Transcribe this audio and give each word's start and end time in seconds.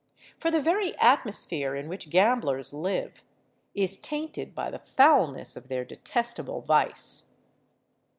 For 0.39 0.49
the 0.49 0.59
very 0.63 0.97
atmosphere 0.97 1.75
in 1.75 1.87
which 1.87 2.09
gamblers 2.09 2.73
live 2.73 3.21
is 3.75 3.99
tainted 3.99 4.55
by 4.55 4.71
the 4.71 4.79
foulness 4.79 5.55
of 5.55 5.67
their 5.67 5.85
detestable 5.85 6.61
vice! 6.63 7.29